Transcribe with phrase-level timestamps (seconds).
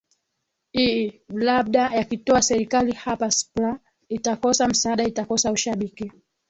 [0.77, 6.11] ii labda yakitoa serikali hapa spla itakosa msaada itakosa ushabiki